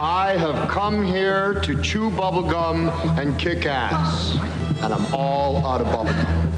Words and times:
I 0.00 0.36
have 0.36 0.68
come 0.68 1.04
here 1.04 1.54
to 1.54 1.82
chew 1.82 2.08
bubblegum 2.10 2.88
and 3.18 3.36
kick 3.36 3.66
ass. 3.66 4.36
And 4.80 4.94
I'm 4.94 5.12
all 5.12 5.66
out 5.66 5.80
of 5.80 5.88
bubblegum. 5.88 6.52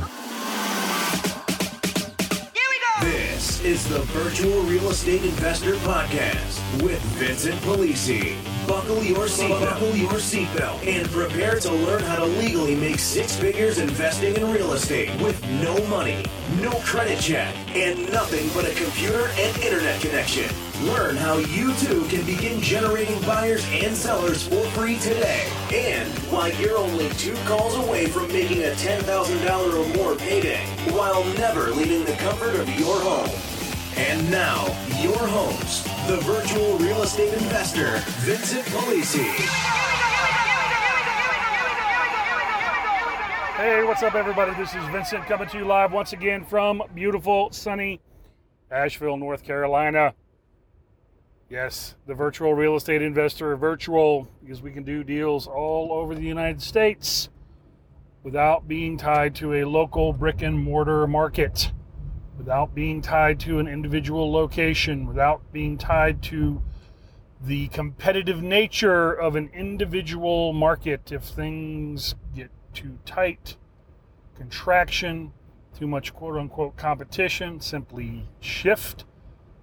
Here 2.52 2.68
we 2.68 2.78
go! 2.84 3.10
This 3.10 3.64
is 3.64 3.88
the 3.88 4.00
Virtual 4.00 4.60
Real 4.64 4.90
Estate 4.90 5.24
Investor 5.24 5.72
Podcast 5.76 6.82
with 6.82 7.00
Vincent 7.16 7.58
Polisi. 7.62 8.36
Buckle 8.68 9.02
your 9.02 9.24
seatbelt, 9.24 9.70
buckle 9.70 9.96
your 9.96 10.12
seatbelt, 10.12 10.86
and 10.86 11.08
prepare 11.08 11.58
to 11.60 11.72
learn 11.72 12.02
how 12.02 12.16
to 12.16 12.26
legally 12.26 12.74
make 12.74 12.98
six 12.98 13.34
figures 13.36 13.78
investing 13.78 14.36
in 14.36 14.52
real 14.52 14.74
estate 14.74 15.18
with 15.22 15.42
no 15.62 15.82
money, 15.86 16.26
no 16.60 16.72
credit 16.80 17.18
check, 17.18 17.54
and 17.74 18.12
nothing 18.12 18.50
but 18.52 18.70
a 18.70 18.74
computer 18.74 19.28
and 19.38 19.62
internet 19.62 19.98
connection. 20.02 20.69
Learn 20.82 21.14
how 21.14 21.36
you 21.36 21.74
too 21.74 22.04
can 22.04 22.24
begin 22.24 22.58
generating 22.62 23.20
buyers 23.22 23.62
and 23.70 23.94
sellers 23.94 24.48
for 24.48 24.64
free 24.70 24.98
today. 24.98 25.46
And 25.70 26.08
why 26.30 26.52
you're 26.58 26.78
only 26.78 27.10
two 27.10 27.34
calls 27.44 27.76
away 27.76 28.06
from 28.06 28.28
making 28.28 28.62
a 28.62 28.70
$10,000 28.70 29.74
or 29.74 29.96
more 29.98 30.16
payday 30.16 30.64
while 30.92 31.22
never 31.34 31.70
leaving 31.70 32.06
the 32.06 32.14
comfort 32.14 32.54
of 32.54 32.66
your 32.78 32.98
home. 32.98 33.28
And 33.96 34.30
now, 34.30 34.64
your 35.02 35.18
host, 35.18 35.84
the 36.06 36.16
virtual 36.22 36.78
real 36.78 37.02
estate 37.02 37.34
investor, 37.34 37.98
Vincent 38.20 38.64
Polisi. 38.68 39.28
Hey, 43.56 43.84
what's 43.84 44.02
up, 44.02 44.14
everybody? 44.14 44.54
This 44.54 44.74
is 44.74 44.82
Vincent 44.86 45.26
coming 45.26 45.46
to 45.50 45.58
you 45.58 45.66
live 45.66 45.92
once 45.92 46.14
again 46.14 46.42
from 46.46 46.82
beautiful, 46.94 47.50
sunny 47.52 48.00
Asheville, 48.70 49.18
North 49.18 49.44
Carolina. 49.44 50.14
Yes, 51.50 51.96
the 52.06 52.14
virtual 52.14 52.54
real 52.54 52.76
estate 52.76 53.02
investor, 53.02 53.56
virtual, 53.56 54.28
because 54.40 54.62
we 54.62 54.70
can 54.70 54.84
do 54.84 55.02
deals 55.02 55.48
all 55.48 55.92
over 55.92 56.14
the 56.14 56.22
United 56.22 56.62
States 56.62 57.28
without 58.22 58.68
being 58.68 58.96
tied 58.96 59.34
to 59.34 59.54
a 59.54 59.64
local 59.64 60.12
brick 60.12 60.42
and 60.42 60.56
mortar 60.56 61.08
market, 61.08 61.72
without 62.38 62.72
being 62.72 63.02
tied 63.02 63.40
to 63.40 63.58
an 63.58 63.66
individual 63.66 64.30
location, 64.30 65.06
without 65.06 65.42
being 65.52 65.76
tied 65.76 66.22
to 66.22 66.62
the 67.40 67.66
competitive 67.68 68.40
nature 68.40 69.12
of 69.12 69.34
an 69.34 69.50
individual 69.52 70.52
market. 70.52 71.10
If 71.10 71.24
things 71.24 72.14
get 72.32 72.52
too 72.72 72.98
tight, 73.04 73.56
contraction, 74.36 75.32
too 75.76 75.88
much 75.88 76.14
quote 76.14 76.36
unquote 76.36 76.76
competition, 76.76 77.58
simply 77.58 78.28
shift 78.38 79.04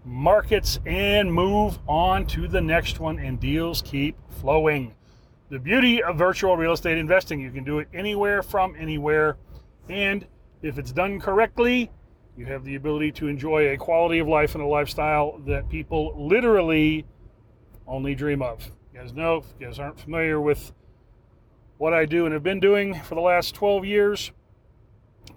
markets 0.08 0.80
and 0.86 1.32
move 1.32 1.78
on 1.88 2.26
to 2.28 2.48
the 2.48 2.62
next 2.62 3.00
one, 3.00 3.20
and 3.20 3.40
deals 3.40 3.82
keep 3.82 4.18
flowing. 4.42 4.94
The 5.50 5.60
beauty 5.60 6.02
of 6.02 6.18
virtual 6.18 6.58
real 6.58 6.74
estate 6.74 6.98
investing, 6.98 7.40
you 7.40 7.52
can 7.52 7.64
do 7.64 7.80
it 7.80 7.88
anywhere 7.94 8.42
from 8.42 8.76
anywhere, 8.78 9.38
and 9.90 10.26
if 10.62 10.78
it's 10.78 10.92
done 10.92 11.20
correctly, 11.20 11.92
you 12.38 12.46
have 12.46 12.64
the 12.64 12.76
ability 12.76 13.12
to 13.14 13.28
enjoy 13.28 13.70
a 13.70 13.78
quality 13.78 14.20
of 14.20 14.28
life 14.28 14.56
and 14.56 14.64
a 14.64 14.68
lifestyle 14.68 15.40
that 15.46 15.70
people 15.70 16.14
literally 16.18 17.06
only 17.88 18.14
dream 18.14 18.42
of. 18.42 18.72
You 18.94 19.02
guys 19.02 19.14
know, 19.14 19.38
if 19.38 19.46
you 19.60 19.66
guys 19.66 19.80
aren't 19.80 20.00
familiar 20.00 20.40
with 20.40 20.72
what 21.78 21.94
I 21.94 22.06
do 22.06 22.26
and 22.26 22.34
have 22.34 22.44
been 22.44 22.60
doing 22.60 22.94
for 23.02 23.16
the 23.16 23.22
last 23.22 23.56
12 23.56 23.86
years, 23.86 24.32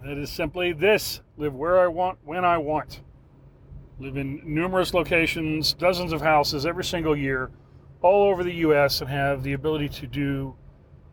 it 0.04 0.18
is 0.18 0.30
simply 0.30 0.72
this 0.72 1.20
live 1.36 1.54
where 1.54 1.80
I 1.80 1.86
want, 1.86 2.18
when 2.24 2.44
I 2.44 2.58
want 2.58 3.00
live 4.00 4.16
in 4.16 4.40
numerous 4.44 4.94
locations, 4.94 5.74
dozens 5.74 6.12
of 6.12 6.22
houses 6.22 6.64
every 6.64 6.84
single 6.84 7.14
year, 7.14 7.50
all 8.00 8.30
over 8.30 8.42
the 8.42 8.54
U.S., 8.54 9.00
and 9.02 9.10
have 9.10 9.42
the 9.42 9.52
ability 9.52 9.90
to 9.90 10.06
do 10.06 10.56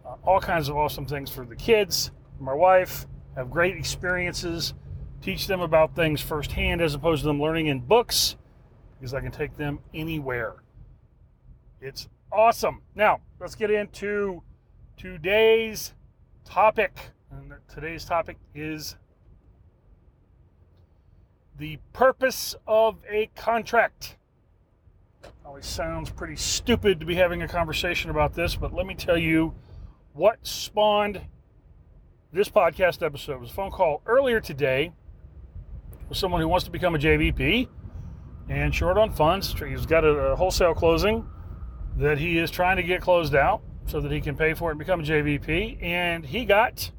uh, 0.06 0.16
all 0.26 0.40
kinds 0.40 0.70
of 0.70 0.78
awesome 0.78 1.06
things 1.06 1.30
for 1.30 1.46
the 1.46 1.56
kids, 1.56 2.12
my 2.40 2.54
wife, 2.54 3.06
have 3.36 3.52
great 3.52 3.76
experiences, 3.76 4.74
teach 5.22 5.48
them 5.48 5.60
about 5.60 5.96
things 5.96 6.22
firsthand 6.22 6.82
as 6.82 6.94
opposed 6.94 7.24
to 7.24 7.28
them 7.28 7.42
learning 7.42 7.68
in 7.68 7.80
books, 7.82 8.38
because 8.98 9.14
I 9.14 9.20
can 9.20 9.32
take 9.32 9.58
them 9.58 9.80
anywhere. 9.94 10.56
It's 11.82 12.08
awesome. 12.32 12.82
Now, 12.96 13.20
let's 13.40 13.56
get 13.56 13.70
into 13.70 14.42
today's 14.96 15.94
topic. 16.46 16.98
And 17.32 17.54
today's 17.68 18.06
topic 18.06 18.38
is 18.56 18.96
the 21.58 21.80
purpose 21.94 22.56
of 22.68 22.98
a 23.10 23.30
contract. 23.36 24.18
Always 25.46 25.66
sounds 25.66 26.10
pretty 26.10 26.36
stupid 26.36 27.00
to 27.00 27.06
be 27.06 27.16
having 27.16 27.42
a 27.42 27.48
conversation 27.48 28.10
about 28.10 28.34
this, 28.34 28.56
but 28.56 28.74
let 28.74 28.86
me 28.86 28.94
tell 28.94 29.18
you 29.18 29.56
what 30.14 30.46
spawned 30.46 31.22
this 32.32 32.50
podcast 32.50 33.04
episode. 33.04 33.34
It 33.34 33.40
was 33.40 33.50
a 33.50 33.54
phone 33.54 33.72
call 33.72 34.02
earlier 34.06 34.40
today 34.40 34.94
with 36.10 36.18
someone 36.18 36.42
who 36.42 36.48
wants 36.48 36.66
to 36.66 36.72
become 36.72 36.96
a 36.96 37.00
JVP 37.00 37.68
and 38.50 38.74
short 38.74 38.98
on 38.98 39.12
funds. 39.12 39.54
He's 39.58 39.86
got 39.86 40.04
a, 40.04 40.36
wholesale 40.36 40.74
closing 40.74 41.28
that 41.98 42.18
he 42.20 42.38
is 42.38 42.52
trying 42.52 42.78
to 42.78 42.84
get 42.84 43.02
closed 43.02 43.34
out 43.34 43.62
so 43.88 44.00
that 44.02 44.12
he 44.12 44.22
can 44.22 44.36
pay 44.36 44.54
for 44.54 44.70
it 44.70 44.74
and 44.74 44.80
become 44.80 45.00
a 45.00 45.04
JVP. 45.04 45.82
And 45.82 46.26
he 46.26 46.46
got 46.46 46.92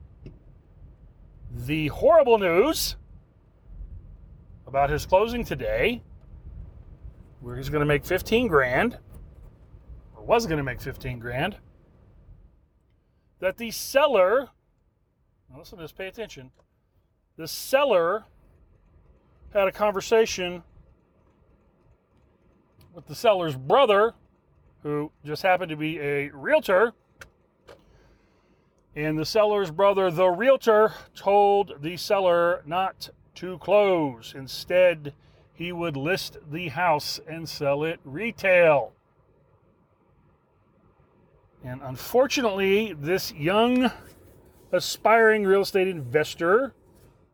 the 1.53 1.89
horrible 1.89 2.39
news 2.39 2.97
about 4.69 4.91
his 4.91 5.07
closing 5.07 5.45
today, 5.45 6.03
where 7.41 7.57
he's 7.57 7.71
going 7.71 7.81
to 7.81 7.87
make 7.87 8.05
15 8.05 8.49
grand, 8.49 8.99
or 10.15 10.23
was 10.23 10.45
going 10.45 10.59
to 10.59 10.63
make 10.63 10.79
15 10.79 11.19
grand, 11.19 11.57
that 13.41 13.57
the 13.57 13.71
seller, 13.71 14.51
listen 15.57 15.79
to 15.79 15.85
this, 15.85 15.93
pay 15.93 16.07
attention, 16.07 16.51
the 17.37 17.49
seller 17.49 18.27
had 19.55 19.67
a 19.67 19.73
conversation 19.73 20.63
with 22.95 23.07
the 23.07 23.15
seller's 23.15 23.57
brother, 23.57 24.13
who 24.83 25.11
just 25.25 25.43
happened 25.43 25.71
to 25.71 25.77
be 25.77 25.99
a 25.99 26.29
realtor. 26.29 26.93
And 28.95 29.19
the 29.19 29.25
seller's 29.25 29.71
brother, 29.71 30.11
the 30.11 30.29
realtor, 30.29 30.93
told 31.15 31.81
the 31.81 31.97
seller 31.97 32.63
not 32.67 33.09
to 33.39 33.59
close. 33.59 34.35
Instead, 34.37 35.13
he 35.53 35.73
would 35.73 35.97
list 35.97 36.39
the 36.51 36.69
house 36.69 37.21
and 37.29 37.49
sell 37.49 37.85
it 37.85 38.01
retail. 38.05 38.93
And 41.65 41.81
unfortunately, 41.83 42.95
this 42.99 43.33
young, 43.33 43.91
aspiring 44.73 45.45
real 45.45 45.63
estate 45.63 45.89
investor 45.89 46.73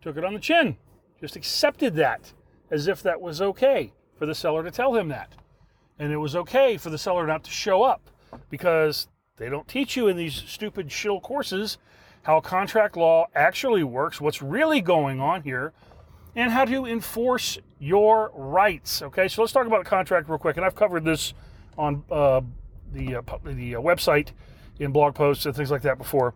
took 0.02 0.16
it 0.16 0.24
on 0.24 0.34
the 0.34 0.40
chin, 0.40 0.76
just 1.20 1.36
accepted 1.36 1.94
that 1.96 2.32
as 2.70 2.86
if 2.86 3.02
that 3.02 3.20
was 3.20 3.40
okay 3.40 3.92
for 4.18 4.26
the 4.26 4.34
seller 4.34 4.62
to 4.62 4.70
tell 4.70 4.94
him 4.94 5.08
that. 5.08 5.32
And 5.98 6.12
it 6.12 6.18
was 6.18 6.36
okay 6.36 6.76
for 6.76 6.90
the 6.90 6.98
seller 6.98 7.26
not 7.26 7.44
to 7.44 7.50
show 7.50 7.82
up 7.82 8.10
because 8.50 9.08
they 9.36 9.48
don't 9.48 9.68
teach 9.68 9.96
you 9.96 10.08
in 10.08 10.16
these 10.16 10.34
stupid 10.34 10.92
shill 10.92 11.20
courses 11.20 11.78
how 12.24 12.40
contract 12.40 12.96
law 12.96 13.26
actually 13.34 13.84
works, 13.84 14.20
what's 14.20 14.40
really 14.42 14.80
going 14.80 15.20
on 15.20 15.42
here, 15.42 15.72
and 16.36 16.52
how 16.52 16.64
to 16.64 16.86
enforce 16.86 17.58
your 17.78 18.30
rights. 18.34 19.02
Okay, 19.02 19.28
so 19.28 19.42
let's 19.42 19.52
talk 19.52 19.66
about 19.66 19.80
a 19.80 19.84
contract 19.84 20.28
real 20.28 20.38
quick. 20.38 20.56
And 20.56 20.64
I've 20.64 20.74
covered 20.74 21.04
this 21.04 21.34
on 21.76 22.04
uh, 22.10 22.40
the 22.92 23.16
uh, 23.16 23.22
the 23.44 23.76
uh, 23.76 23.80
website 23.80 24.28
in 24.78 24.92
blog 24.92 25.14
posts 25.14 25.46
and 25.46 25.54
things 25.54 25.70
like 25.70 25.82
that 25.82 25.98
before. 25.98 26.34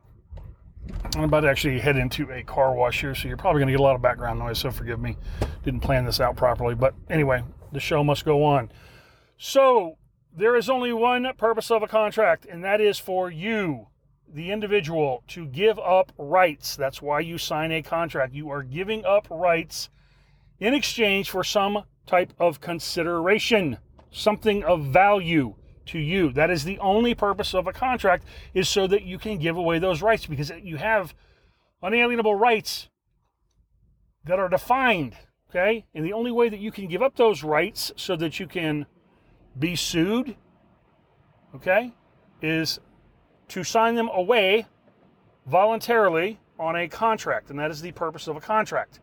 I'm 1.16 1.25
about 1.25 1.41
to 1.41 1.50
actually 1.50 1.78
head 1.81 1.97
into 1.97 2.31
a 2.32 2.42
car 2.42 2.75
wash 2.75 3.00
here, 3.00 3.14
so 3.14 3.28
you're 3.28 3.37
probably 3.37 3.60
going 3.60 3.69
to 3.69 3.72
get 3.72 3.81
a 3.81 3.82
lot 3.82 3.94
of 3.94 4.03
background 4.03 4.38
noise. 4.38 4.58
So 4.58 4.70
forgive 4.70 5.00
me, 5.00 5.16
didn't 5.64 5.81
plan 5.81 6.04
this 6.04 6.20
out 6.20 6.37
properly. 6.37 6.75
But 6.75 6.94
anyway, 7.10 7.42
the 7.72 7.81
show 7.81 8.03
must 8.03 8.25
go 8.25 8.42
on. 8.44 8.70
So 9.37 9.98
there 10.34 10.56
is 10.56 10.70
only 10.70 10.92
one 10.92 11.28
purpose 11.37 11.70
of 11.70 11.82
a 11.82 11.88
contract, 11.88 12.46
and 12.46 12.64
that 12.64 12.81
is 12.81 12.99
for 12.99 13.31
you 13.31 13.88
the 14.32 14.50
individual 14.50 15.22
to 15.28 15.46
give 15.46 15.78
up 15.78 16.12
rights. 16.19 16.76
That's 16.76 17.00
why 17.00 17.20
you 17.20 17.38
sign 17.38 17.72
a 17.72 17.82
contract. 17.82 18.34
You 18.34 18.50
are 18.50 18.62
giving 18.62 19.04
up 19.04 19.26
rights 19.30 19.88
in 20.60 20.75
exchange 20.75 21.30
for 21.30 21.44
some 21.44 21.84
type 22.06 22.32
of 22.38 22.60
consideration, 22.60 23.78
something 24.10 24.64
of 24.64 24.86
value 24.86 25.54
to 25.86 25.98
you. 25.98 26.32
That 26.32 26.50
is 26.50 26.64
the 26.64 26.78
only 26.78 27.14
purpose 27.14 27.54
of 27.54 27.66
a 27.66 27.72
contract 27.72 28.25
is 28.54 28.69
so 28.69 28.86
that 28.86 29.02
you 29.02 29.19
can 29.19 29.38
give 29.38 29.56
away 29.56 29.78
those 29.78 30.02
rights 30.02 30.26
because 30.26 30.50
you 30.62 30.76
have 30.76 31.14
unalienable 31.82 32.34
rights 32.34 32.88
that 34.25 34.38
are 34.38 34.48
defined, 34.48 35.16
okay? 35.50 35.86
And 35.94 36.04
the 36.04 36.12
only 36.12 36.30
way 36.30 36.48
that 36.48 36.60
you 36.60 36.70
can 36.70 36.86
give 36.86 37.02
up 37.02 37.16
those 37.16 37.42
rights 37.42 37.92
so 37.96 38.16
that 38.16 38.38
you 38.38 38.46
can 38.46 38.86
be 39.58 39.75
sued, 39.75 40.36
okay, 41.54 41.92
is 42.42 42.78
to 43.49 43.65
sign 43.65 43.95
them 43.95 44.11
away 44.12 44.67
voluntarily 45.47 46.39
on 46.59 46.77
a 46.77 46.89
contract, 46.89 47.50
and 47.50 47.59
that 47.59 47.71
is 47.71 47.81
the 47.81 47.93
purpose 47.93 48.27
of 48.27 48.37
a 48.37 48.41
contract. 48.41 49.00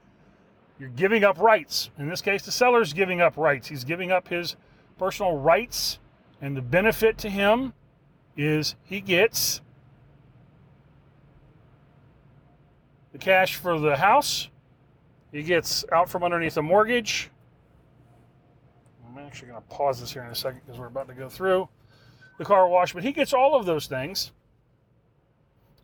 You're 0.79 0.89
giving 0.89 1.23
up 1.23 1.39
rights. 1.39 1.89
In 1.97 2.09
this 2.09 2.21
case, 2.21 2.43
the 2.43 2.51
seller's 2.51 2.93
giving 2.93 3.21
up 3.21 3.37
rights. 3.37 3.67
He's 3.67 3.83
giving 3.83 4.11
up 4.11 4.27
his 4.27 4.55
personal 4.97 5.37
rights 5.37 5.99
And 6.41 6.55
the 6.55 6.61
benefit 6.61 7.17
to 7.19 7.29
him 7.29 7.73
is 8.35 8.75
he 8.83 8.99
gets 8.99 9.61
the 13.13 13.17
cash 13.17 13.55
for 13.55 13.79
the 13.79 13.95
house. 13.95 14.49
He 15.31 15.43
gets 15.43 15.85
out 15.91 16.09
from 16.09 16.23
underneath 16.23 16.57
a 16.57 16.61
mortgage. 16.61 17.31
I'm 19.07 19.17
actually 19.25 19.49
going 19.49 19.61
to 19.61 19.67
pause 19.69 20.01
this 20.01 20.11
here 20.11 20.23
in 20.23 20.29
a 20.29 20.35
second 20.35 20.61
because 20.65 20.79
we're 20.79 20.87
about 20.87 21.07
to 21.07 21.13
go 21.13 21.29
through 21.29 21.69
the 22.37 22.45
car 22.45 22.67
wash, 22.67 22.93
but 22.93 23.03
he 23.03 23.11
gets 23.11 23.33
all 23.33 23.55
of 23.55 23.65
those 23.65 23.87
things, 23.87 24.31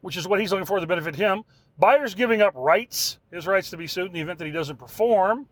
which 0.02 0.18
is 0.18 0.28
what 0.28 0.40
he's 0.40 0.52
looking 0.52 0.66
for 0.66 0.80
to 0.80 0.88
benefit 0.88 1.16
him. 1.16 1.44
Buyer's 1.78 2.14
giving 2.14 2.42
up 2.42 2.54
rights, 2.56 3.20
his 3.32 3.48
rights 3.48 3.70
to 3.72 3.78
be 3.78 3.88
sued 3.88 4.08
in 4.08 4.14
the 4.14 4.20
event 4.20 4.40
that 4.40 4.46
he 4.46 4.52
doesn't 4.52 4.78
perform. 4.78 5.48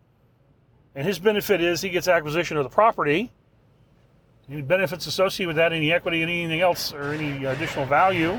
And 0.94 1.06
his 1.06 1.18
benefit 1.18 1.60
is 1.60 1.80
he 1.80 1.88
gets 1.88 2.08
acquisition 2.08 2.56
of 2.56 2.64
the 2.64 2.70
property. 2.70 3.32
Any 4.50 4.62
benefits 4.62 5.06
associated 5.06 5.48
with 5.48 5.56
that, 5.56 5.72
any 5.72 5.92
equity, 5.92 6.22
anything 6.22 6.60
else, 6.60 6.92
or 6.92 7.12
any 7.12 7.44
additional 7.44 7.86
value. 7.86 8.32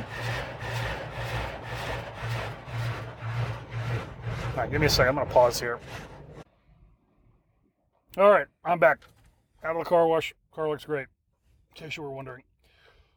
All 4.52 4.58
right, 4.58 4.70
give 4.70 4.82
me 4.82 4.88
a 4.88 4.90
second. 4.90 5.10
I'm 5.10 5.16
going 5.16 5.28
to 5.28 5.34
pause 5.34 5.60
here. 5.60 5.80
All 8.18 8.30
right, 8.30 8.48
I'm 8.66 8.78
back. 8.78 9.00
Out 9.64 9.78
of 9.78 9.84
the 9.84 9.90
car 9.90 10.06
wash. 10.06 10.34
Car 10.54 10.68
looks 10.68 10.84
great. 10.84 11.08
In 11.76 11.84
case 11.84 11.98
you 11.98 12.04
were 12.04 12.12
wondering. 12.12 12.44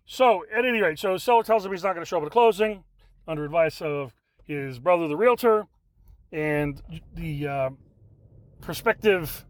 So, 0.07 0.45
at 0.55 0.65
any 0.65 0.81
rate, 0.81 0.99
so 0.99 1.17
seller 1.17 1.43
tells 1.43 1.65
him 1.65 1.73
he's 1.73 1.83
not 1.83 1.95
going 1.95 2.05
to 2.05 2.09
show 2.09 2.19
up 2.19 2.25
at 2.25 2.31
closing 2.31 2.85
under 3.27 3.45
advice 3.45 3.81
of 3.81 4.13
his 4.45 4.79
brother, 4.79 5.09
the 5.09 5.17
realtor, 5.17 5.67
and 6.31 6.83
the 7.15 7.49
uh, 7.49 7.71
prospective 8.61 9.45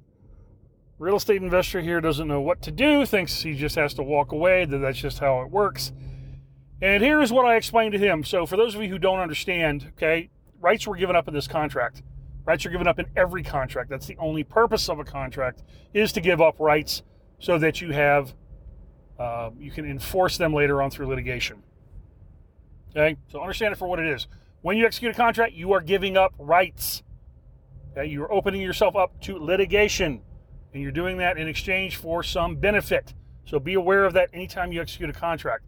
real 0.99 1.17
estate 1.17 1.43
investor 1.43 1.81
here 1.81 2.01
doesn't 2.01 2.29
know 2.29 2.41
what 2.41 2.63
to 2.63 2.71
do, 2.71 3.05
thinks 3.05 3.43
he 3.43 3.55
just 3.55 3.75
has 3.75 3.95
to 3.95 4.03
walk 4.03 4.31
away, 4.31 4.65
that 4.65 4.79
that's 4.79 4.99
just 4.99 5.19
how 5.19 5.43
it 5.43 5.51
works. 5.51 5.93
And 6.81 7.03
here 7.03 7.21
is 7.21 7.33
what 7.33 7.47
I 7.47 7.57
explained 7.57 7.93
to 7.93 7.99
him. 7.99 8.23
So, 8.23 8.47
for 8.47 8.57
those 8.57 8.75
of 8.75 8.83
you 8.83 8.89
who 8.89 8.99
don't 8.99 9.19
understand, 9.19 9.93
okay, 9.97 10.31
rights 10.61 10.87
were 10.87 10.97
given 10.97 11.17
up 11.17 11.27
in 11.27 11.35
this 11.35 11.49
contract. 11.49 12.03
Rights 12.45 12.65
are 12.67 12.71
given 12.71 12.87
up 12.87 12.99
in 12.99 13.07
every 13.17 13.43
contract. 13.43 13.91
That's 13.91 14.07
the 14.07 14.17
only 14.19 14.45
purpose 14.45 14.89
of 14.89 14.99
a 14.99 15.05
contract 15.05 15.63
is 15.95 16.13
to 16.13 16.21
give 16.21 16.41
up 16.41 16.61
rights 16.61 17.03
so 17.39 17.59
that 17.59 17.81
you 17.81 17.93
have 17.93 18.35
uh, 19.19 19.51
you 19.59 19.71
can 19.71 19.85
enforce 19.89 20.37
them 20.39 20.53
later 20.53 20.83
on 20.83 20.91
through 20.91 21.07
litigation. 21.07 21.63
Okay, 22.91 23.17
so 23.29 23.41
understand 23.41 23.73
it 23.73 23.77
for 23.77 23.89
what 23.89 23.99
it 23.99 24.07
is. 24.07 24.27
When 24.63 24.77
you 24.77 24.87
execute 24.87 25.13
a 25.13 25.17
contract, 25.17 25.53
you 25.53 25.73
are 25.73 25.81
giving 25.81 26.17
up 26.17 26.33
rights. 26.39 27.03
Okay, 27.93 28.09
you're 28.09 28.33
opening 28.33 28.61
yourself 28.61 28.97
up 28.97 29.21
to 29.23 29.37
litigation, 29.37 30.23
and 30.73 30.83
you're 30.83 30.93
doing 30.93 31.19
that 31.19 31.37
in 31.37 31.49
exchange 31.49 31.97
for 31.97 32.23
some 32.23 32.57
benefit. 32.57 33.15
So 33.45 33.59
be 33.59 33.75
aware 33.75 34.05
of 34.05 34.15
that 34.15 34.31
anytime 34.33 34.73
you 34.73 34.81
execute 34.81 35.11
a 35.11 35.13
contract. 35.13 35.65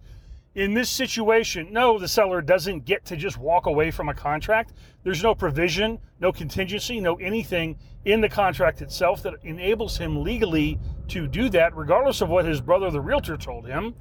In 0.57 0.73
this 0.73 0.89
situation, 0.89 1.71
no, 1.71 1.99
the 1.99 2.09
seller 2.09 2.41
doesn't 2.41 2.87
get 2.87 3.05
to 3.05 3.17
just 3.17 3.37
walk 3.37 3.67
away 3.67 3.91
from 3.91 4.09
a 4.09 4.15
contract. 4.15 4.73
There's 5.05 5.23
no 5.23 5.35
provision, 5.35 5.99
no 6.19 6.33
contingency, 6.33 6.99
no 6.99 7.17
anything 7.17 7.77
in 8.07 8.23
the 8.23 8.29
contract 8.31 8.81
itself 8.81 9.23
that 9.25 9.35
enables 9.43 9.99
him 9.99 10.23
legally 10.23 10.81
to 11.09 11.27
do 11.27 11.51
that, 11.51 11.77
regardless 11.77 12.23
of 12.23 12.31
what 12.31 12.47
his 12.47 12.63
brother, 12.63 12.91
the 12.91 13.03
realtor, 13.03 13.37
told 13.37 13.67
him. 13.67 13.95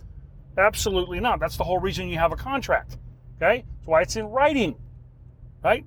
Absolutely 0.58 1.20
not. 1.20 1.42
That's 1.42 1.58
the 1.58 1.66
whole 1.66 1.80
reason 1.80 2.08
you 2.08 2.18
have 2.20 2.32
a 2.32 2.38
contract. 2.38 3.00
Okay? 3.36 3.66
That's 3.76 3.88
why 3.88 4.02
it's 4.04 4.16
in 4.16 4.28
writing, 4.28 4.78
right? 5.62 5.86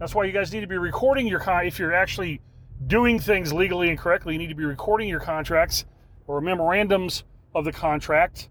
That's 0.00 0.16
why 0.16 0.24
you 0.24 0.32
guys 0.32 0.52
need 0.52 0.62
to 0.62 0.66
be 0.66 0.78
recording 0.78 1.28
your 1.28 1.38
con. 1.38 1.64
If 1.64 1.78
you're 1.78 1.94
actually 1.94 2.40
doing 2.88 3.20
things 3.20 3.52
legally 3.52 3.88
and 3.88 3.96
correctly, 3.96 4.32
you 4.32 4.40
need 4.40 4.48
to 4.48 4.56
be 4.56 4.64
recording 4.64 5.08
your 5.08 5.20
contracts 5.20 5.84
or 6.26 6.40
memorandums 6.40 7.22
of 7.54 7.64
the 7.64 7.72
contract 7.72 8.48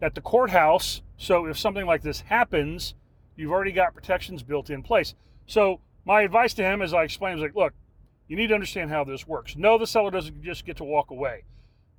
at 0.00 0.14
the 0.14 0.20
courthouse. 0.20 1.02
So 1.16 1.46
if 1.46 1.58
something 1.58 1.86
like 1.86 2.02
this 2.02 2.20
happens, 2.20 2.94
you've 3.36 3.52
already 3.52 3.72
got 3.72 3.94
protections 3.94 4.42
built 4.42 4.70
in 4.70 4.82
place. 4.82 5.14
So 5.46 5.80
my 6.04 6.22
advice 6.22 6.54
to 6.54 6.62
him, 6.62 6.82
as 6.82 6.94
I 6.94 7.04
explained, 7.04 7.38
is 7.38 7.42
like, 7.42 7.54
look, 7.54 7.72
you 8.28 8.36
need 8.36 8.48
to 8.48 8.54
understand 8.54 8.90
how 8.90 9.04
this 9.04 9.26
works. 9.26 9.56
No, 9.56 9.78
the 9.78 9.86
seller 9.86 10.10
doesn't 10.10 10.42
just 10.42 10.64
get 10.64 10.76
to 10.78 10.84
walk 10.84 11.10
away. 11.10 11.44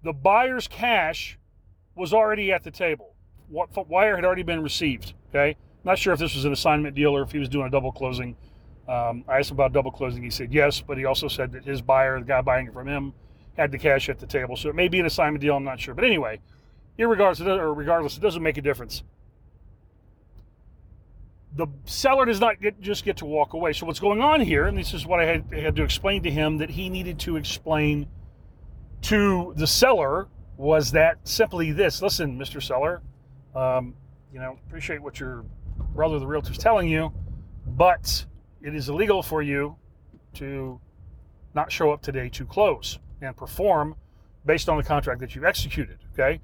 The 0.03 0.13
buyer's 0.13 0.67
cash 0.67 1.37
was 1.95 2.13
already 2.13 2.51
at 2.51 2.63
the 2.63 2.71
table. 2.71 3.15
What 3.49 3.69
wire 3.89 4.15
had 4.15 4.25
already 4.25 4.43
been 4.43 4.61
received. 4.61 5.13
Okay, 5.29 5.55
not 5.83 5.97
sure 5.97 6.13
if 6.13 6.19
this 6.19 6.35
was 6.35 6.45
an 6.45 6.53
assignment 6.53 6.95
deal 6.95 7.15
or 7.15 7.21
if 7.21 7.31
he 7.31 7.39
was 7.39 7.49
doing 7.49 7.67
a 7.67 7.69
double 7.69 7.91
closing. 7.91 8.35
Um, 8.87 9.23
I 9.27 9.39
asked 9.39 9.51
him 9.51 9.55
about 9.55 9.73
double 9.73 9.91
closing. 9.91 10.23
He 10.23 10.29
said 10.29 10.53
yes, 10.53 10.81
but 10.81 10.97
he 10.97 11.05
also 11.05 11.27
said 11.27 11.51
that 11.53 11.65
his 11.65 11.81
buyer, 11.81 12.19
the 12.19 12.25
guy 12.25 12.41
buying 12.41 12.67
it 12.67 12.73
from 12.73 12.87
him, 12.87 13.13
had 13.57 13.71
the 13.71 13.77
cash 13.77 14.07
at 14.09 14.19
the 14.19 14.27
table. 14.27 14.55
So 14.55 14.69
it 14.69 14.75
may 14.75 14.87
be 14.87 14.99
an 14.99 15.05
assignment 15.05 15.41
deal. 15.41 15.55
I'm 15.55 15.63
not 15.63 15.79
sure. 15.79 15.93
But 15.93 16.05
anyway, 16.05 16.39
irregardless, 16.97 17.45
or 17.45 17.73
regardless, 17.73 18.17
it 18.17 18.21
doesn't 18.21 18.43
make 18.43 18.57
a 18.57 18.61
difference. 18.61 19.03
The 21.55 21.67
seller 21.85 22.25
does 22.25 22.39
not 22.39 22.61
get, 22.61 22.79
just 22.81 23.03
get 23.03 23.17
to 23.17 23.25
walk 23.25 23.53
away. 23.53 23.73
So 23.73 23.85
what's 23.85 23.99
going 23.99 24.21
on 24.21 24.41
here, 24.41 24.65
and 24.65 24.77
this 24.77 24.93
is 24.93 25.05
what 25.05 25.19
I 25.19 25.25
had, 25.25 25.45
had 25.51 25.75
to 25.77 25.83
explain 25.83 26.23
to 26.23 26.31
him 26.31 26.57
that 26.57 26.69
he 26.69 26.89
needed 26.89 27.19
to 27.19 27.35
explain 27.35 28.07
to 29.03 29.53
the 29.55 29.67
seller 29.67 30.27
was 30.57 30.91
that 30.91 31.17
simply 31.23 31.71
this: 31.71 32.01
Listen, 32.01 32.37
Mr. 32.37 32.61
Seller, 32.61 33.01
um, 33.55 33.95
you 34.33 34.39
know, 34.39 34.57
appreciate 34.67 35.01
what 35.01 35.19
your 35.19 35.45
brother, 35.95 36.19
the 36.19 36.27
realtor, 36.27 36.51
is 36.51 36.57
telling 36.57 36.87
you, 36.87 37.11
but 37.65 38.25
it 38.61 38.75
is 38.75 38.89
illegal 38.89 39.23
for 39.23 39.41
you 39.41 39.75
to 40.35 40.79
not 41.53 41.71
show 41.71 41.91
up 41.91 42.01
today 42.01 42.29
to 42.29 42.45
close 42.45 42.99
and 43.21 43.35
perform 43.35 43.95
based 44.45 44.69
on 44.69 44.77
the 44.77 44.83
contract 44.83 45.19
that 45.19 45.35
you've 45.35 45.45
executed. 45.45 45.97
Okay. 46.13 46.39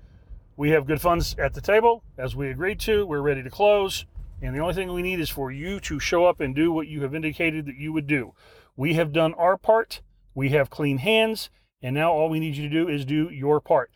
We 0.55 0.69
have 0.69 0.85
good 0.85 1.01
funds 1.01 1.35
at 1.39 1.55
the 1.55 1.61
table, 1.61 2.03
as 2.15 2.35
we 2.35 2.49
agreed 2.49 2.79
to. 2.81 3.07
We're 3.07 3.21
ready 3.21 3.41
to 3.41 3.49
close. 3.49 4.05
And 4.39 4.55
the 4.55 4.59
only 4.59 4.75
thing 4.75 4.93
we 4.93 5.01
need 5.01 5.19
is 5.19 5.29
for 5.29 5.51
you 5.51 5.79
to 5.79 5.99
show 5.99 6.25
up 6.25 6.39
and 6.39 6.53
do 6.53 6.71
what 6.71 6.87
you 6.87 7.01
have 7.01 7.15
indicated 7.15 7.65
that 7.65 7.77
you 7.77 7.91
would 7.91 8.05
do. 8.05 8.33
We 8.75 8.93
have 8.93 9.11
done 9.11 9.33
our 9.33 9.57
part. 9.57 10.01
We 10.35 10.49
have 10.49 10.69
clean 10.69 10.99
hands. 10.99 11.49
And 11.81 11.95
now 11.95 12.11
all 12.11 12.29
we 12.29 12.39
need 12.39 12.55
you 12.55 12.69
to 12.69 12.75
do 12.75 12.87
is 12.87 13.03
do 13.03 13.29
your 13.29 13.59
part. 13.61 13.89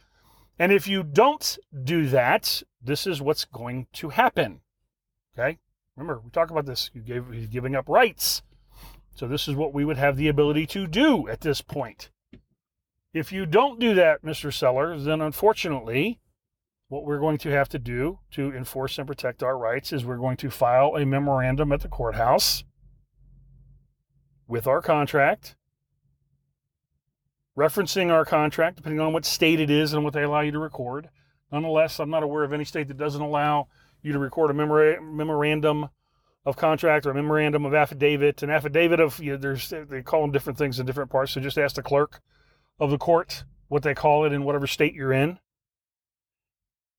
And 0.57 0.71
if 0.71 0.87
you 0.87 1.03
don't 1.03 1.59
do 1.83 2.07
that, 2.07 2.63
this 2.81 3.05
is 3.05 3.21
what's 3.21 3.45
going 3.45 3.85
to 3.93 4.09
happen. 4.09 4.61
Okay? 5.37 5.59
Remember, 5.95 6.21
we 6.23 6.31
talk 6.31 6.49
about 6.49 6.65
this. 6.65 6.89
You 6.93 7.01
gave, 7.01 7.25
he's 7.31 7.47
giving 7.47 7.75
up 7.75 7.87
rights. 7.87 8.41
So 9.15 9.27
this 9.27 9.47
is 9.47 9.55
what 9.55 9.73
we 9.73 9.85
would 9.85 9.97
have 9.97 10.17
the 10.17 10.27
ability 10.27 10.65
to 10.67 10.87
do 10.87 11.27
at 11.27 11.41
this 11.41 11.61
point. 11.61 12.09
If 13.13 13.31
you 13.31 13.45
don't 13.45 13.79
do 13.79 13.93
that, 13.93 14.23
Mr. 14.23 14.51
Seller, 14.51 14.97
then 14.97 15.21
unfortunately, 15.21 16.19
what 16.89 17.03
we're 17.03 17.19
going 17.19 17.37
to 17.37 17.49
have 17.49 17.67
to 17.69 17.79
do 17.79 18.19
to 18.31 18.53
enforce 18.53 18.97
and 18.97 19.07
protect 19.07 19.43
our 19.43 19.57
rights 19.57 19.91
is 19.91 20.05
we're 20.05 20.17
going 20.17 20.37
to 20.37 20.49
file 20.49 20.95
a 20.95 21.05
memorandum 21.05 21.71
at 21.71 21.81
the 21.81 21.87
courthouse 21.87 22.63
with 24.47 24.67
our 24.67 24.81
contract, 24.81 25.55
referencing 27.57 28.09
our 28.09 28.23
contract, 28.23 28.77
depending 28.77 29.01
on 29.01 29.11
what 29.11 29.25
state 29.25 29.59
it 29.59 29.69
is 29.69 29.93
and 29.93 30.03
what 30.03 30.13
they 30.13 30.23
allow 30.23 30.39
you 30.39 30.51
to 30.51 30.59
record. 30.59 31.09
Nonetheless, 31.51 31.99
I'm 31.99 32.09
not 32.09 32.23
aware 32.23 32.43
of 32.43 32.53
any 32.53 32.63
state 32.63 32.87
that 32.87 32.97
doesn't 32.97 33.21
allow 33.21 33.67
you 34.01 34.13
to 34.13 34.19
record 34.19 34.51
a 34.51 35.01
memorandum 35.01 35.89
of 36.45 36.55
contract 36.55 37.05
or 37.05 37.11
a 37.11 37.15
memorandum 37.15 37.65
of 37.65 37.73
affidavit. 37.73 38.43
An 38.43 38.49
affidavit 38.49 39.01
of, 39.01 39.19
you 39.19 39.31
know, 39.31 39.37
there's, 39.37 39.73
they 39.89 40.01
call 40.01 40.21
them 40.21 40.31
different 40.31 40.57
things 40.57 40.79
in 40.79 40.85
different 40.85 41.11
parts. 41.11 41.33
So 41.33 41.41
just 41.41 41.57
ask 41.57 41.75
the 41.75 41.83
clerk 41.83 42.21
of 42.79 42.91
the 42.91 42.97
court 42.97 43.43
what 43.67 43.83
they 43.83 43.93
call 43.93 44.23
it 44.23 44.31
in 44.31 44.43
whatever 44.43 44.67
state 44.67 44.93
you're 44.93 45.11
in 45.11 45.39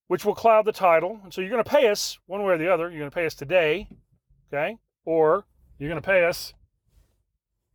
which 0.09 0.25
will 0.25 0.35
cloud 0.35 0.65
the 0.65 0.73
title. 0.73 1.21
And 1.23 1.33
so 1.33 1.41
you're 1.41 1.51
going 1.51 1.63
to 1.63 1.71
pay 1.71 1.89
us 1.89 2.19
one 2.27 2.43
way 2.43 2.55
or 2.55 2.59
the 2.59 2.73
other. 2.73 2.91
You're 2.91 2.99
going 2.99 3.11
to 3.11 3.15
pay 3.15 3.27
us 3.27 3.35
today, 3.35 3.89
okay? 4.53 4.79
Or 5.05 5.45
you're 5.79 5.89
going 5.89 6.01
to 6.01 6.07
pay 6.07 6.25
us 6.25 6.55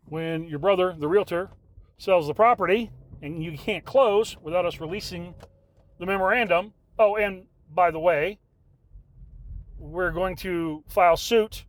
when 0.06 0.44
your 0.44 0.60
brother, 0.60 0.94
the 0.98 1.08
realtor, 1.08 1.50
sells 1.98 2.28
the 2.28 2.34
property 2.34 2.92
and 3.22 3.42
you 3.42 3.58
can't 3.58 3.86
close 3.86 4.36
without 4.42 4.66
us 4.66 4.82
releasing 4.82 5.34
the 6.00 6.06
memorandum. 6.06 6.74
Oh, 7.00 7.16
and 7.16 7.46
by 7.74 7.92
the 7.92 8.00
way, 8.00 8.40
we're 9.78 10.12
going 10.12 10.36
to 10.38 10.84
file 10.88 11.18
suit 11.18 11.66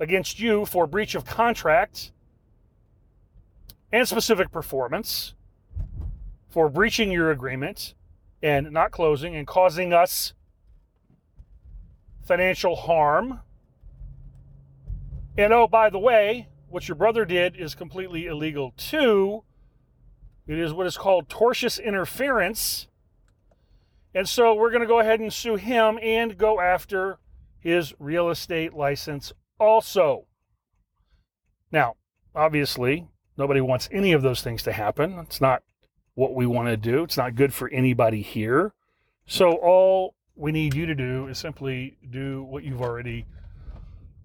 against 0.00 0.40
you 0.40 0.66
for 0.66 0.86
breach 0.86 1.14
of 1.14 1.24
contract 1.24 2.10
and 3.92 4.08
specific 4.08 4.50
performance 4.50 5.34
for 6.52 6.68
breaching 6.68 7.10
your 7.10 7.30
agreement 7.30 7.94
and 8.42 8.70
not 8.70 8.90
closing 8.90 9.34
and 9.34 9.46
causing 9.46 9.92
us 9.92 10.34
financial 12.22 12.76
harm. 12.76 13.40
And 15.38 15.52
oh, 15.52 15.66
by 15.66 15.88
the 15.88 15.98
way, 15.98 16.48
what 16.68 16.88
your 16.88 16.94
brother 16.94 17.24
did 17.24 17.56
is 17.56 17.74
completely 17.74 18.26
illegal 18.26 18.74
too. 18.76 19.44
It 20.46 20.58
is 20.58 20.74
what 20.74 20.86
is 20.86 20.98
called 20.98 21.28
tortious 21.28 21.82
interference. 21.82 22.86
And 24.14 24.28
so 24.28 24.54
we're 24.54 24.70
going 24.70 24.82
to 24.82 24.86
go 24.86 25.00
ahead 25.00 25.20
and 25.20 25.32
sue 25.32 25.56
him 25.56 25.98
and 26.02 26.36
go 26.36 26.60
after 26.60 27.18
his 27.58 27.94
real 27.98 28.28
estate 28.28 28.74
license 28.74 29.32
also. 29.58 30.26
Now, 31.70 31.94
obviously, 32.34 33.08
nobody 33.38 33.62
wants 33.62 33.88
any 33.90 34.12
of 34.12 34.20
those 34.20 34.42
things 34.42 34.62
to 34.64 34.72
happen. 34.72 35.18
It's 35.20 35.40
not 35.40 35.62
what 36.14 36.34
we 36.34 36.46
want 36.46 36.68
to 36.68 36.76
do. 36.76 37.04
It's 37.04 37.16
not 37.16 37.34
good 37.34 37.54
for 37.54 37.68
anybody 37.70 38.22
here. 38.22 38.74
So 39.26 39.52
all 39.52 40.14
we 40.34 40.52
need 40.52 40.74
you 40.74 40.86
to 40.86 40.94
do 40.94 41.28
is 41.28 41.38
simply 41.38 41.96
do 42.10 42.42
what 42.42 42.64
you've 42.64 42.82
already 42.82 43.26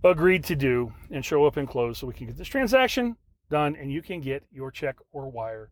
agreed 0.04 0.44
to 0.46 0.56
do 0.56 0.94
and 1.12 1.24
show 1.24 1.46
up 1.46 1.58
and 1.58 1.68
close 1.68 2.00
so 2.00 2.08
we 2.08 2.14
can 2.14 2.28
get 2.28 2.38
this 2.38 2.48
transaction 2.48 3.16
done 3.50 3.76
and 3.76 3.92
you 3.92 4.02
can 4.02 4.22
get 4.22 4.44
your 4.52 4.72
check 4.72 4.96
or 5.12 5.30
wire 5.30 5.72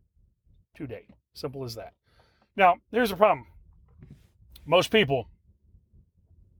today. 0.74 1.06
Simple 1.34 1.64
as 1.64 1.74
that. 1.74 1.92
Now, 2.56 2.76
there's 2.90 3.12
a 3.12 3.16
problem. 3.16 3.46
Most 4.64 4.90
people, 4.90 5.28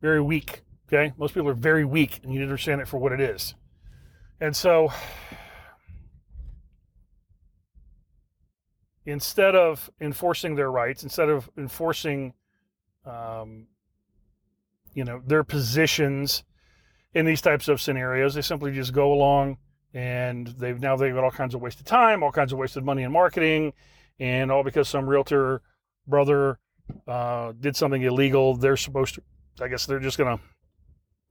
very 0.01 0.21
weak, 0.21 0.63
okay? 0.89 1.13
Most 1.17 1.35
people 1.35 1.49
are 1.49 1.55
very 1.55 1.85
weak 1.85 2.21
and 2.23 2.33
you 2.33 2.39
need 2.39 2.47
to 2.47 2.51
understand 2.51 2.81
it 2.81 2.89
for 2.89 2.99
what 2.99 3.13
it 3.13 3.21
is. 3.21 3.55
And 4.41 4.55
so, 4.55 4.93
instead 9.07 9.55
of 9.55 9.89
enforcing 10.01 10.57
their 10.57 10.71
rights, 10.71 11.05
instead 11.05 11.29
of 11.29 11.49
enforcing, 11.57 12.35
um, 13.05 13.69
you 14.93 15.05
know, 15.05 15.23
their 15.25 15.45
positions 15.45 16.43
in 17.15 17.25
these 17.25 17.41
types 17.41 17.69
of 17.69 17.81
scenarios, 17.81 18.35
they 18.35 18.43
simply 18.43 18.73
just 18.73 18.93
go 18.93 19.13
along 19.13 19.57
and 19.95 20.49
they've 20.59 20.81
now 20.81 20.97
they've 20.97 21.15
got 21.15 21.25
all 21.25 21.31
kinds 21.31 21.55
of 21.55 21.63
wasted 21.63 21.87
time, 21.87 22.23
all 22.23 22.33
kinds 22.33 22.53
of 22.53 22.59
wasted 22.59 22.85
money 22.85 23.05
in 23.05 23.13
marketing, 23.13 23.73
and 24.19 24.51
all 24.51 24.63
because 24.63 24.89
some 24.89 25.09
realtor 25.09 25.63
brother 26.07 26.59
uh, 27.07 27.53
did 27.59 27.77
something 27.77 28.03
illegal. 28.03 28.57
They're 28.57 28.77
supposed 28.77 29.15
to, 29.15 29.23
I 29.63 29.69
guess, 29.69 29.87
they're 29.87 30.01
just 30.01 30.19
gonna, 30.19 30.41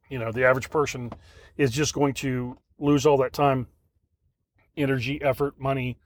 you 0.09 0.17
know, 0.17 0.31
the 0.31 0.45
average 0.45 0.69
person 0.69 1.11
is 1.57 1.71
just 1.71 1.93
going 1.93 2.13
to 2.15 2.57
lose 2.79 3.05
all 3.05 3.17
that 3.17 3.33
time, 3.33 3.67
energy, 4.75 5.21
effort, 5.21 5.59
money, 5.59 5.97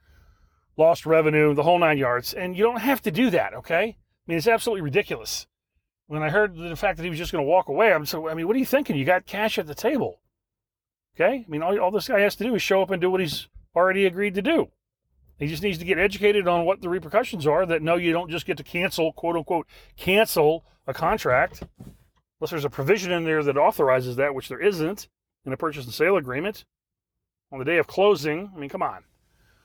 lost 0.76 1.06
revenue, 1.06 1.54
the 1.54 1.62
whole 1.62 1.78
nine 1.78 1.98
yards. 1.98 2.32
And 2.32 2.56
you 2.56 2.64
don't 2.64 2.80
have 2.80 3.02
to 3.02 3.10
do 3.10 3.30
that, 3.30 3.54
okay? 3.54 3.82
I 3.82 3.96
mean, 4.26 4.38
it's 4.38 4.46
absolutely 4.46 4.82
ridiculous. 4.82 5.46
When 6.06 6.22
I 6.22 6.30
heard 6.30 6.56
the 6.56 6.76
fact 6.76 6.96
that 6.96 7.04
he 7.04 7.10
was 7.10 7.18
just 7.18 7.32
going 7.32 7.44
to 7.44 7.48
walk 7.48 7.68
away, 7.68 7.92
I'm 7.92 8.06
so, 8.06 8.28
I 8.28 8.34
mean, 8.34 8.46
what 8.46 8.56
are 8.56 8.58
you 8.58 8.66
thinking? 8.66 8.96
You 8.96 9.04
got 9.04 9.26
cash 9.26 9.58
at 9.58 9.66
the 9.66 9.74
table. 9.74 10.20
Okay? 11.14 11.44
I 11.46 11.50
mean, 11.50 11.62
all, 11.62 11.78
all 11.78 11.90
this 11.90 12.08
guy 12.08 12.20
has 12.20 12.36
to 12.36 12.44
do 12.44 12.54
is 12.54 12.62
show 12.62 12.82
up 12.82 12.90
and 12.90 13.00
do 13.00 13.10
what 13.10 13.20
he's 13.20 13.48
already 13.76 14.06
agreed 14.06 14.34
to 14.34 14.42
do. 14.42 14.70
He 15.38 15.46
just 15.46 15.62
needs 15.62 15.78
to 15.78 15.84
get 15.84 15.98
educated 15.98 16.46
on 16.46 16.66
what 16.66 16.82
the 16.82 16.88
repercussions 16.88 17.46
are 17.46 17.64
that 17.64 17.82
no, 17.82 17.96
you 17.96 18.12
don't 18.12 18.30
just 18.30 18.44
get 18.44 18.58
to 18.58 18.62
cancel, 18.62 19.12
quote 19.12 19.36
unquote, 19.36 19.66
cancel 19.96 20.64
a 20.86 20.92
contract 20.92 21.62
unless 22.40 22.50
there's 22.50 22.64
a 22.64 22.70
provision 22.70 23.12
in 23.12 23.24
there 23.24 23.42
that 23.42 23.56
authorizes 23.56 24.16
that, 24.16 24.34
which 24.34 24.48
there 24.48 24.60
isn't 24.60 25.08
in 25.44 25.52
a 25.52 25.56
purchase 25.56 25.84
and 25.84 25.94
sale 25.94 26.16
agreement 26.16 26.64
on 27.52 27.58
the 27.58 27.64
day 27.64 27.78
of 27.78 27.86
closing. 27.86 28.50
I 28.54 28.58
mean, 28.58 28.68
come 28.68 28.82
on. 28.82 29.04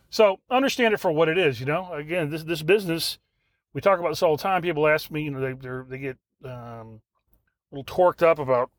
So 0.09 0.39
understand 0.49 0.93
it 0.93 0.99
for 0.99 1.11
what 1.11 1.29
it 1.29 1.37
is. 1.37 1.59
You 1.59 1.65
know, 1.65 1.93
again, 1.93 2.29
this 2.29 2.43
this 2.43 2.61
business, 2.61 3.19
we 3.73 3.81
talk 3.81 3.99
about 3.99 4.09
this 4.09 4.23
all 4.23 4.37
the 4.37 4.43
time. 4.43 4.61
People 4.61 4.87
ask 4.87 5.11
me, 5.11 5.23
you 5.23 5.31
know, 5.31 5.41
they 5.41 5.53
they 5.89 5.97
get 5.97 6.17
um, 6.43 7.01
a 7.71 7.75
little 7.75 7.83
torqued 7.83 8.23
up 8.23 8.39
about 8.39 8.71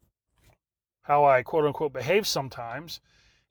how 1.02 1.24
I 1.24 1.42
quote 1.42 1.64
unquote 1.64 1.92
behave 1.92 2.26
sometimes, 2.26 3.00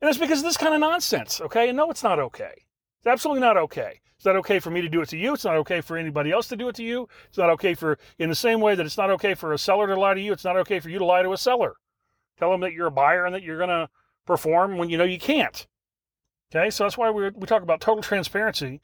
and 0.01 0.09
it's 0.09 0.19
because 0.19 0.39
of 0.39 0.45
this 0.45 0.57
kind 0.57 0.73
of 0.73 0.79
nonsense. 0.79 1.41
Okay, 1.41 1.69
and 1.69 1.77
no, 1.77 1.89
it's 1.89 2.03
not 2.03 2.19
okay. 2.19 2.65
It's 2.99 3.07
absolutely 3.07 3.41
not 3.41 3.57
okay. 3.57 4.01
It's 4.15 4.25
not 4.25 4.37
okay 4.37 4.59
for 4.59 4.71
me 4.71 4.81
to 4.81 4.89
do 4.89 5.01
it 5.01 5.09
to 5.09 5.17
you. 5.17 5.33
It's 5.33 5.45
not 5.45 5.57
okay 5.57 5.81
for 5.81 5.97
anybody 5.97 6.31
else 6.31 6.47
to 6.47 6.55
do 6.55 6.69
it 6.69 6.75
to 6.75 6.83
you. 6.83 7.07
It's 7.27 7.37
not 7.37 7.49
okay 7.51 7.73
for, 7.73 7.99
in 8.17 8.29
the 8.29 8.35
same 8.35 8.61
way 8.61 8.73
that 8.73 8.85
it's 8.85 8.97
not 8.97 9.11
okay 9.11 9.35
for 9.35 9.53
a 9.53 9.57
seller 9.57 9.87
to 9.87 9.99
lie 9.99 10.13
to 10.13 10.21
you, 10.21 10.33
it's 10.33 10.43
not 10.43 10.57
okay 10.57 10.79
for 10.79 10.89
you 10.89 10.97
to 10.97 11.05
lie 11.05 11.21
to 11.21 11.33
a 11.33 11.37
seller. 11.37 11.75
Tell 12.39 12.51
them 12.51 12.61
that 12.61 12.73
you're 12.73 12.87
a 12.87 12.91
buyer 12.91 13.25
and 13.25 13.35
that 13.35 13.43
you're 13.43 13.57
going 13.57 13.69
to 13.69 13.89
perform 14.25 14.77
when 14.77 14.89
you 14.89 14.97
know 14.97 15.03
you 15.03 15.19
can't. 15.19 15.67
Okay, 16.53 16.69
so 16.69 16.83
that's 16.83 16.97
why 16.97 17.09
we 17.09 17.29
we 17.31 17.47
talk 17.47 17.63
about 17.63 17.81
total 17.81 18.03
transparency 18.03 18.81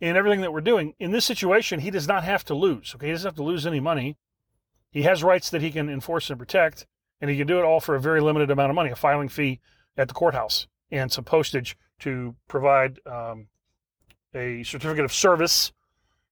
in 0.00 0.16
everything 0.16 0.40
that 0.40 0.52
we're 0.52 0.60
doing. 0.60 0.94
In 0.98 1.10
this 1.10 1.24
situation, 1.24 1.80
he 1.80 1.90
does 1.90 2.08
not 2.08 2.24
have 2.24 2.44
to 2.44 2.54
lose. 2.54 2.94
Okay, 2.94 3.06
he 3.06 3.12
doesn't 3.12 3.28
have 3.28 3.36
to 3.36 3.42
lose 3.42 3.66
any 3.66 3.80
money. 3.80 4.16
He 4.90 5.02
has 5.02 5.22
rights 5.22 5.50
that 5.50 5.62
he 5.62 5.70
can 5.70 5.88
enforce 5.88 6.30
and 6.30 6.38
protect, 6.38 6.86
and 7.20 7.30
he 7.30 7.36
can 7.36 7.46
do 7.46 7.58
it 7.58 7.64
all 7.64 7.80
for 7.80 7.94
a 7.94 8.00
very 8.00 8.20
limited 8.20 8.50
amount 8.50 8.70
of 8.70 8.74
money, 8.74 8.90
a 8.90 8.96
filing 8.96 9.28
fee 9.28 9.60
at 9.96 10.08
the 10.08 10.14
courthouse 10.14 10.66
and 10.90 11.12
some 11.12 11.24
postage 11.24 11.76
to 12.00 12.34
provide 12.48 12.98
um, 13.06 13.46
a 14.34 14.62
certificate 14.62 15.04
of 15.04 15.12
service, 15.12 15.72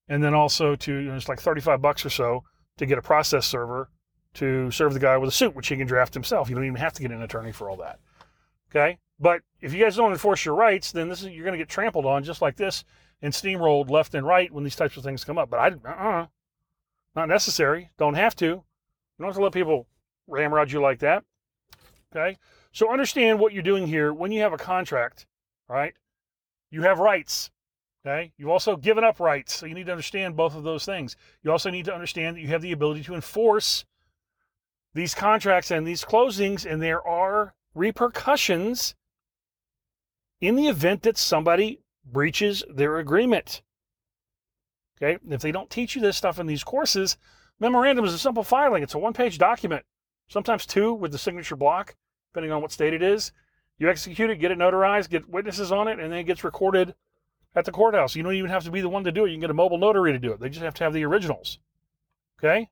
and 0.08 0.24
then 0.24 0.34
also 0.34 0.74
to 0.74 0.92
you 0.92 1.08
know, 1.08 1.14
it's 1.14 1.28
like 1.28 1.40
35 1.40 1.80
bucks 1.80 2.04
or 2.04 2.10
so 2.10 2.42
to 2.78 2.86
get 2.86 2.98
a 2.98 3.02
process 3.02 3.46
server 3.46 3.90
to 4.34 4.70
serve 4.70 4.94
the 4.94 5.00
guy 5.00 5.16
with 5.16 5.28
a 5.28 5.32
suit, 5.32 5.54
which 5.54 5.68
he 5.68 5.76
can 5.76 5.86
draft 5.86 6.14
himself. 6.14 6.48
You 6.48 6.54
don't 6.54 6.64
even 6.64 6.76
have 6.76 6.92
to 6.94 7.02
get 7.02 7.10
an 7.10 7.22
attorney 7.22 7.52
for 7.52 7.68
all 7.68 7.76
that. 7.76 7.98
Okay, 8.70 8.98
but 9.20 9.42
if 9.60 9.72
you 9.72 9.82
guys 9.82 9.96
don't 9.96 10.12
enforce 10.12 10.44
your 10.44 10.54
rights, 10.54 10.92
then 10.92 11.08
this 11.08 11.22
is 11.22 11.28
you're 11.28 11.44
going 11.44 11.58
to 11.58 11.58
get 11.58 11.68
trampled 11.68 12.06
on 12.06 12.24
just 12.24 12.42
like 12.42 12.56
this 12.56 12.84
and 13.22 13.32
steamrolled 13.32 13.90
left 13.90 14.14
and 14.14 14.26
right 14.26 14.52
when 14.52 14.64
these 14.64 14.76
types 14.76 14.96
of 14.96 15.02
things 15.02 15.24
come 15.24 15.38
up. 15.38 15.50
But 15.50 15.58
I, 15.58 15.88
uh-uh, 15.88 16.26
not 17.14 17.28
necessary. 17.28 17.90
Don't 17.98 18.14
have 18.14 18.36
to. 18.36 18.46
You 18.46 18.64
don't 19.18 19.28
have 19.28 19.36
to 19.36 19.42
let 19.42 19.52
people 19.52 19.86
ramrod 20.26 20.70
you 20.70 20.80
like 20.80 21.00
that. 21.00 21.24
Okay, 22.14 22.38
so 22.72 22.90
understand 22.90 23.38
what 23.38 23.52
you're 23.52 23.62
doing 23.62 23.86
here. 23.86 24.14
When 24.14 24.32
you 24.32 24.40
have 24.40 24.52
a 24.52 24.58
contract, 24.58 25.26
right? 25.68 25.94
You 26.70 26.82
have 26.82 26.98
rights. 26.98 27.50
Okay. 28.06 28.32
You've 28.38 28.48
also 28.48 28.76
given 28.76 29.04
up 29.04 29.20
rights. 29.20 29.54
So 29.54 29.66
you 29.66 29.74
need 29.74 29.86
to 29.86 29.92
understand 29.92 30.36
both 30.36 30.54
of 30.54 30.62
those 30.62 30.84
things. 30.84 31.16
You 31.42 31.50
also 31.50 31.68
need 31.68 31.84
to 31.86 31.94
understand 31.94 32.36
that 32.36 32.40
you 32.40 32.48
have 32.48 32.62
the 32.62 32.72
ability 32.72 33.02
to 33.04 33.14
enforce 33.14 33.84
these 34.94 35.14
contracts 35.14 35.70
and 35.70 35.86
these 35.86 36.04
closings, 36.04 36.64
and 36.64 36.80
there 36.80 37.06
are 37.06 37.54
repercussions 37.74 38.94
in 40.40 40.56
the 40.56 40.68
event 40.68 41.02
that 41.02 41.16
somebody 41.16 41.80
breaches 42.04 42.64
their 42.68 42.98
agreement. 42.98 43.62
Okay, 45.00 45.18
if 45.28 45.40
they 45.40 45.52
don't 45.52 45.70
teach 45.70 45.94
you 45.94 46.02
this 46.02 46.16
stuff 46.16 46.38
in 46.38 46.46
these 46.46 46.64
courses, 46.64 47.16
memorandum 47.60 48.04
is 48.04 48.14
a 48.14 48.18
simple 48.18 48.42
filing. 48.42 48.82
It's 48.82 48.94
a 48.94 48.98
one 48.98 49.12
page 49.12 49.38
document, 49.38 49.84
sometimes 50.28 50.66
two 50.66 50.92
with 50.92 51.12
the 51.12 51.18
signature 51.18 51.56
block, 51.56 51.94
depending 52.32 52.52
on 52.52 52.62
what 52.62 52.72
state 52.72 52.94
it 52.94 53.02
is. 53.02 53.32
You 53.78 53.88
execute 53.88 54.30
it, 54.30 54.36
get 54.36 54.50
it 54.50 54.58
notarized, 54.58 55.08
get 55.08 55.28
witnesses 55.28 55.70
on 55.70 55.86
it, 55.86 56.00
and 56.00 56.12
then 56.12 56.18
it 56.18 56.24
gets 56.24 56.42
recorded 56.42 56.94
at 57.54 57.64
the 57.64 57.70
courthouse. 57.70 58.16
You 58.16 58.24
don't 58.24 58.34
even 58.34 58.50
have 58.50 58.64
to 58.64 58.70
be 58.70 58.80
the 58.80 58.88
one 58.88 59.04
to 59.04 59.12
do 59.12 59.24
it. 59.24 59.28
You 59.28 59.34
can 59.34 59.40
get 59.40 59.50
a 59.50 59.54
mobile 59.54 59.78
notary 59.78 60.12
to 60.12 60.18
do 60.18 60.32
it. 60.32 60.40
They 60.40 60.48
just 60.48 60.62
have 60.62 60.74
to 60.74 60.84
have 60.84 60.92
the 60.92 61.04
originals. 61.04 61.58
Okay? 62.38 62.68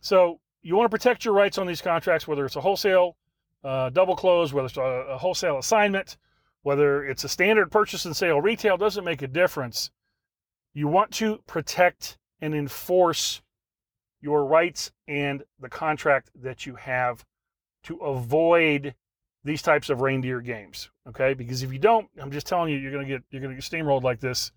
So 0.00 0.40
you 0.62 0.76
want 0.76 0.90
to 0.90 0.96
protect 0.96 1.24
your 1.24 1.34
rights 1.34 1.56
on 1.56 1.66
these 1.66 1.80
contracts, 1.80 2.28
whether 2.28 2.44
it's 2.44 2.56
a 2.56 2.60
wholesale 2.60 3.16
uh, 3.64 3.90
double 3.90 4.16
close, 4.16 4.52
whether 4.52 4.66
it's 4.66 4.76
a, 4.76 4.82
a 4.82 5.18
wholesale 5.18 5.58
assignment, 5.58 6.16
whether 6.62 7.04
it's 7.04 7.24
a 7.24 7.28
standard 7.28 7.70
purchase 7.70 8.04
and 8.04 8.16
sale 8.16 8.40
retail, 8.40 8.76
doesn't 8.76 9.04
make 9.04 9.22
a 9.22 9.28
difference. 9.28 9.90
You 10.74 10.88
want 10.88 11.10
to 11.12 11.42
protect 11.46 12.18
and 12.40 12.54
enforce 12.54 13.42
your 14.20 14.44
rights 14.44 14.92
and 15.08 15.42
the 15.60 15.68
contract 15.68 16.30
that 16.34 16.64
you 16.64 16.76
have 16.76 17.24
to 17.84 17.96
avoid 17.96 18.94
these 19.44 19.62
types 19.62 19.90
of 19.90 20.00
reindeer 20.00 20.40
games. 20.40 20.90
Okay, 21.08 21.34
because 21.34 21.62
if 21.62 21.72
you 21.72 21.78
don't, 21.78 22.08
I'm 22.18 22.30
just 22.30 22.46
telling 22.46 22.72
you, 22.72 22.78
you're 22.78 22.92
gonna 22.92 23.04
get 23.04 23.22
you're 23.30 23.42
gonna 23.42 23.54
get 23.54 23.64
steamrolled 23.64 24.04
like 24.04 24.20
this, 24.20 24.52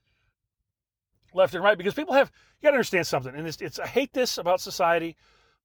left 1.34 1.56
and 1.56 1.64
right. 1.64 1.78
Because 1.78 1.96
people 1.96 2.14
have 2.14 2.32
you 2.60 2.68
got 2.68 2.72
to 2.72 2.76
understand 2.76 3.08
something, 3.08 3.36
and 3.36 3.48
it's, 3.48 3.62
it's 3.62 3.80
I 3.80 3.88
hate 3.88 4.14
this 4.14 4.38
about 4.38 4.62
society, 4.62 5.16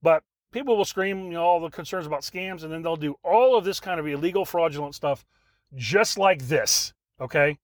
but 0.03 0.23
people 0.53 0.77
will 0.77 0.87
scream 0.87 1.27
you 1.27 1.33
know 1.33 1.43
all 1.43 1.61
the 1.61 1.71
concerns 1.71 2.07
about 2.07 2.23
scams, 2.23 2.63
and 2.63 2.73
then 2.73 2.83
they'll 2.83 2.97
do 2.97 3.17
all 3.23 3.57
of 3.57 3.65
this 3.65 3.79
kind 3.79 4.01
of 4.01 4.07
illegal, 4.07 4.47
fraudulent 4.47 4.95
stuff, 4.95 5.25
just 5.75 6.19
like 6.19 6.43
this. 6.49 6.93
Okay, 7.21 7.59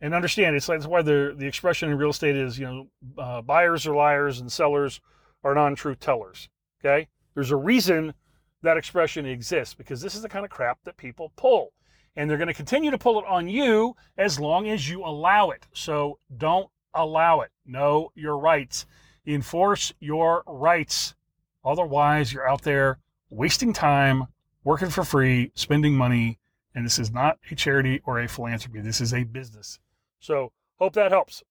and 0.00 0.14
understand 0.14 0.56
it's 0.56 0.68
like 0.68 0.80
that's 0.80 0.88
why 0.88 1.02
the 1.02 1.34
the 1.36 1.46
expression 1.46 1.90
in 1.90 1.98
real 1.98 2.10
estate 2.10 2.36
is 2.36 2.58
you 2.58 2.66
know 2.66 2.86
uh, 3.18 3.42
buyers 3.42 3.86
are 3.86 3.94
liars 3.94 4.40
and 4.40 4.50
sellers 4.50 5.00
are 5.44 5.54
non-truth 5.54 6.00
tellers. 6.00 6.48
Okay, 6.80 7.08
there's 7.34 7.50
a 7.50 7.56
reason 7.56 8.14
that 8.62 8.76
expression 8.76 9.26
exists 9.26 9.74
because 9.74 10.00
this 10.00 10.14
is 10.14 10.22
the 10.22 10.28
kind 10.28 10.44
of 10.44 10.50
crap 10.50 10.78
that 10.84 10.96
people 10.96 11.32
pull. 11.36 11.72
And 12.16 12.28
they're 12.28 12.38
going 12.38 12.48
to 12.48 12.54
continue 12.54 12.90
to 12.90 12.98
pull 12.98 13.18
it 13.20 13.24
on 13.26 13.48
you 13.48 13.94
as 14.18 14.40
long 14.40 14.68
as 14.68 14.88
you 14.88 15.04
allow 15.04 15.50
it. 15.50 15.66
So 15.72 16.18
don't 16.36 16.68
allow 16.92 17.40
it. 17.40 17.50
Know 17.64 18.10
your 18.14 18.36
rights. 18.36 18.84
Enforce 19.26 19.92
your 20.00 20.42
rights. 20.46 21.14
Otherwise, 21.64 22.32
you're 22.32 22.48
out 22.48 22.62
there 22.62 22.98
wasting 23.30 23.72
time, 23.72 24.26
working 24.64 24.90
for 24.90 25.04
free, 25.04 25.52
spending 25.54 25.94
money. 25.94 26.38
And 26.74 26.84
this 26.84 26.98
is 26.98 27.10
not 27.10 27.38
a 27.50 27.54
charity 27.54 28.00
or 28.04 28.20
a 28.20 28.28
philanthropy. 28.28 28.80
This 28.80 29.00
is 29.00 29.12
a 29.12 29.24
business. 29.24 29.78
So 30.20 30.52
hope 30.78 30.94
that 30.94 31.10
helps. 31.10 31.42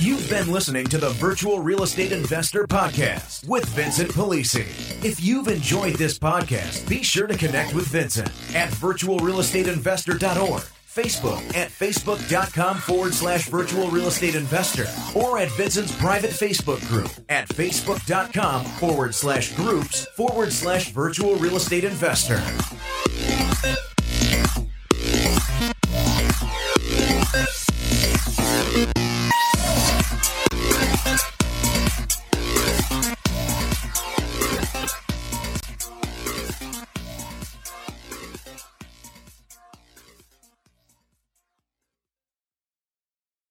You've 0.00 0.30
been 0.30 0.50
listening 0.50 0.86
to 0.86 0.96
the 0.96 1.10
Virtual 1.10 1.60
Real 1.60 1.82
Estate 1.82 2.10
Investor 2.12 2.66
Podcast 2.66 3.46
with 3.46 3.66
Vincent 3.66 4.10
Polisi. 4.10 4.64
If 5.04 5.22
you've 5.22 5.48
enjoyed 5.48 5.96
this 5.96 6.18
podcast, 6.18 6.88
be 6.88 7.02
sure 7.02 7.26
to 7.26 7.36
connect 7.36 7.74
with 7.74 7.86
Vincent 7.88 8.28
at 8.54 8.70
virtualrealestateinvestor.org, 8.70 10.62
Facebook 10.90 11.40
at 11.54 11.70
facebook.com 11.70 12.76
forward 12.78 13.14
slash 13.14 13.48
virtual 13.48 13.88
real 13.90 14.08
estate 14.08 14.34
investor, 14.34 14.86
or 15.14 15.38
at 15.38 15.50
Vincent's 15.52 15.96
private 15.96 16.30
Facebook 16.30 16.86
group 16.88 17.10
at 17.28 17.48
facebook.com 17.48 18.64
forward 18.64 19.14
slash 19.14 19.54
groups 19.54 20.06
forward 20.16 20.52
slash 20.52 20.90
virtual 20.90 21.36
real 21.36 21.56
estate 21.56 21.84
investor. 21.84 22.42